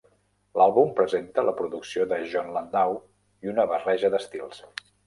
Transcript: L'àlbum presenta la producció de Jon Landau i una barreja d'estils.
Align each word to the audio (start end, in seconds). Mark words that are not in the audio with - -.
L'àlbum 0.61 0.89
presenta 0.99 1.43
la 1.49 1.53
producció 1.61 2.09
de 2.15 2.19
Jon 2.33 2.51
Landau 2.57 2.99
i 3.47 3.55
una 3.57 3.71
barreja 3.75 4.15
d'estils. 4.17 4.69